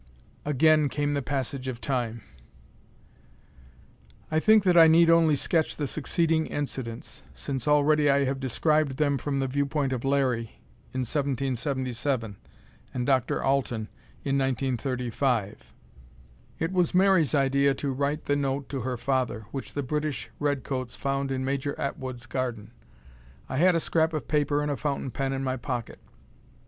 Again 0.45 0.89
came 0.89 1.13
the 1.13 1.21
passage 1.21 1.67
of 1.67 1.79
Time. 1.79 2.23
I 4.31 4.39
think 4.39 4.63
that 4.63 4.75
I 4.75 4.87
need 4.87 5.11
only 5.11 5.35
sketch 5.35 5.75
the 5.75 5.85
succeeding 5.85 6.47
incidents, 6.47 7.21
since 7.35 7.67
already 7.67 8.09
I 8.09 8.23
have 8.23 8.39
described 8.39 8.97
them 8.97 9.19
from 9.19 9.37
the 9.37 9.47
viewpoint 9.47 9.93
of 9.93 10.03
Larry, 10.03 10.59
in 10.91 11.01
1777, 11.01 12.35
and 12.95 13.05
Dr. 13.05 13.43
Alten, 13.43 13.89
in 14.23 14.39
1935. 14.39 15.71
It 16.57 16.71
was 16.71 16.95
Mary's 16.95 17.35
idea 17.35 17.75
to 17.75 17.93
write 17.93 18.25
the 18.25 18.35
note 18.35 18.69
to 18.69 18.79
her 18.79 18.97
father, 18.97 19.45
which 19.51 19.73
the 19.75 19.83
British 19.83 20.31
redcoats 20.39 20.95
found 20.95 21.29
in 21.29 21.45
Major 21.45 21.79
Atwood's 21.79 22.25
garden. 22.25 22.71
I 23.47 23.57
had 23.57 23.75
a 23.75 23.79
scrap 23.79 24.13
of 24.13 24.27
paper 24.27 24.63
and 24.63 24.71
a 24.71 24.77
fountain 24.77 25.11
pen 25.11 25.31
in 25.31 25.43
my 25.43 25.57
pocket. 25.57 25.99